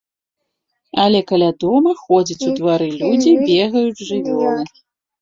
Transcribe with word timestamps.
Але 1.03 1.19
каля 1.33 1.51
дома 1.65 1.91
ходзяць 2.03 2.39
у 2.49 2.51
двары 2.63 2.91
людзі, 2.99 3.39
бегаюць 3.47 4.05
жывёлы. 4.09 4.61